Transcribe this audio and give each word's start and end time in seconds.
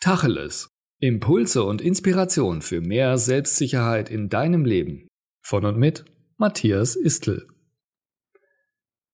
Tacheles. 0.00 0.70
Impulse 1.00 1.64
und 1.64 1.80
Inspiration 1.80 2.62
für 2.62 2.80
mehr 2.80 3.18
Selbstsicherheit 3.18 4.10
in 4.10 4.28
deinem 4.28 4.64
Leben. 4.64 5.08
Von 5.42 5.64
und 5.64 5.76
mit 5.76 6.04
Matthias 6.36 6.94
Istl. 6.94 7.48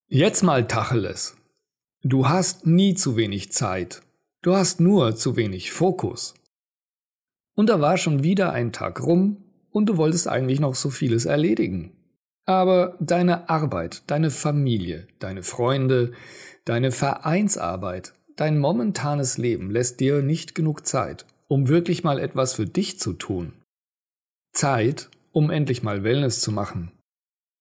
Jetzt 0.09 0.43
mal 0.43 0.69
Tacheles. 0.69 1.39
Du 2.03 2.29
hast 2.29 2.67
nie 2.67 2.95
zu 2.95 3.17
wenig 3.17 3.51
Zeit. 3.51 4.03
Du 4.43 4.55
hast 4.55 4.79
nur 4.79 5.17
zu 5.17 5.37
wenig 5.37 5.73
Fokus. 5.73 6.35
Und 7.55 7.71
da 7.71 7.81
war 7.81 7.97
schon 7.97 8.23
wieder 8.23 8.53
ein 8.53 8.71
Tag 8.71 9.03
rum 9.03 9.43
und 9.71 9.87
du 9.87 9.97
wolltest 9.97 10.29
eigentlich 10.29 10.61
noch 10.61 10.75
so 10.75 10.91
vieles 10.91 11.25
erledigen. 11.25 11.97
Aber 12.45 12.99
deine 13.01 13.49
Arbeit, 13.49 14.03
deine 14.09 14.31
Familie, 14.31 15.09
deine 15.19 15.43
Freunde, 15.43 16.13
deine 16.67 16.93
Vereinsarbeit, 16.93 18.13
dein 18.37 18.59
momentanes 18.59 19.39
Leben 19.39 19.71
lässt 19.71 20.01
dir 20.01 20.23
nicht 20.23 20.55
genug 20.55 20.87
Zeit, 20.87 21.27
um 21.49 21.69
wirklich 21.69 22.05
mal 22.05 22.19
etwas 22.19 22.55
für 22.55 22.67
dich 22.67 22.99
zu 22.99 23.13
tun. 23.13 23.53
Zeit, 24.53 25.11
um 25.33 25.51
endlich 25.51 25.83
mal 25.83 26.05
Wellness 26.05 26.41
zu 26.41 26.53
machen. 26.53 26.93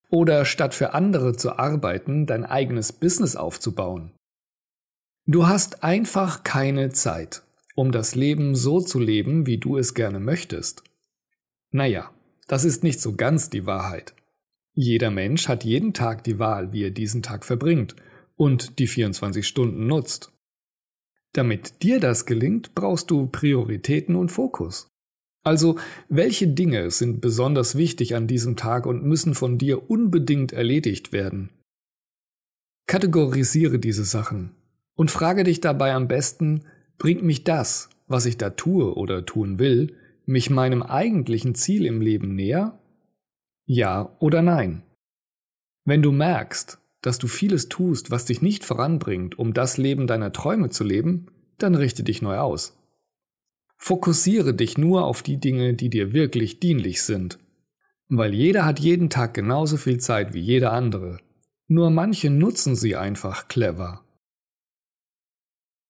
Oder 0.09 0.45
statt 0.45 0.73
für 0.73 0.93
andere 0.93 1.35
zu 1.35 1.57
arbeiten, 1.57 2.25
dein 2.25 2.45
eigenes 2.45 2.91
Business 2.91 3.35
aufzubauen. 3.35 4.11
Du 5.25 5.47
hast 5.47 5.83
einfach 5.83 6.43
keine 6.43 6.89
Zeit, 6.89 7.43
um 7.75 7.91
das 7.91 8.13
Leben 8.13 8.55
so 8.55 8.81
zu 8.81 8.99
leben, 8.99 9.47
wie 9.47 9.57
du 9.57 9.77
es 9.77 9.93
gerne 9.93 10.19
möchtest. 10.19 10.83
Naja, 11.71 12.11
das 12.47 12.65
ist 12.65 12.83
nicht 12.83 12.99
so 12.99 13.15
ganz 13.15 13.49
die 13.49 13.65
Wahrheit. 13.65 14.13
Jeder 14.75 15.11
Mensch 15.11 15.47
hat 15.47 15.63
jeden 15.63 15.93
Tag 15.93 16.23
die 16.23 16.39
Wahl, 16.39 16.73
wie 16.73 16.83
er 16.83 16.91
diesen 16.91 17.23
Tag 17.23 17.45
verbringt 17.45 17.95
und 18.35 18.79
die 18.79 18.87
24 18.87 19.47
Stunden 19.47 19.87
nutzt. 19.87 20.32
Damit 21.33 21.81
dir 21.83 21.99
das 21.99 22.25
gelingt, 22.25 22.75
brauchst 22.75 23.09
du 23.11 23.27
Prioritäten 23.27 24.15
und 24.15 24.29
Fokus. 24.29 24.87
Also, 25.43 25.77
welche 26.07 26.47
Dinge 26.47 26.89
sind 26.89 27.19
besonders 27.19 27.75
wichtig 27.75 28.15
an 28.15 28.27
diesem 28.27 28.55
Tag 28.55 28.85
und 28.85 29.03
müssen 29.03 29.33
von 29.33 29.57
dir 29.57 29.89
unbedingt 29.89 30.53
erledigt 30.53 31.11
werden? 31.11 31.49
Kategorisiere 32.87 33.79
diese 33.79 34.05
Sachen 34.05 34.51
und 34.95 35.11
frage 35.11 35.43
dich 35.43 35.59
dabei 35.59 35.93
am 35.93 36.07
besten, 36.07 36.65
bringt 36.97 37.23
mich 37.23 37.43
das, 37.43 37.89
was 38.07 38.25
ich 38.25 38.37
da 38.37 38.51
tue 38.51 38.95
oder 38.95 39.25
tun 39.25 39.59
will, 39.59 39.97
mich 40.25 40.49
meinem 40.49 40.83
eigentlichen 40.83 41.55
Ziel 41.55 41.85
im 41.85 41.99
Leben 41.99 42.35
näher? 42.35 42.79
Ja 43.65 44.15
oder 44.19 44.41
nein? 44.41 44.83
Wenn 45.85 46.01
du 46.01 46.11
merkst, 46.11 46.79
dass 47.03 47.19
du 47.19 47.27
vieles 47.27 47.69
tust, 47.69 48.09
was 48.09 48.25
dich 48.25 48.41
nicht 48.41 48.63
voranbringt, 48.63 49.37
um 49.37 49.53
das 49.53 49.77
Leben 49.77 50.07
deiner 50.07 50.31
Träume 50.31 50.69
zu 50.69 50.83
leben, 50.83 51.27
dann 51.59 51.75
richte 51.75 52.03
dich 52.03 52.23
neu 52.23 52.37
aus. 52.37 52.75
Fokussiere 53.77 54.53
dich 54.53 54.77
nur 54.77 55.05
auf 55.05 55.21
die 55.21 55.37
Dinge, 55.37 55.73
die 55.73 55.89
dir 55.89 56.13
wirklich 56.13 56.59
dienlich 56.59 57.03
sind. 57.03 57.37
Weil 58.07 58.33
jeder 58.33 58.65
hat 58.65 58.79
jeden 58.79 59.09
Tag 59.09 59.33
genauso 59.33 59.75
viel 59.75 59.99
Zeit 59.99 60.33
wie 60.33 60.39
jeder 60.39 60.71
andere. 60.71 61.19
Nur 61.67 61.89
manche 61.89 62.29
nutzen 62.29 62.75
sie 62.75 62.95
einfach 62.95 63.49
clever. 63.49 64.05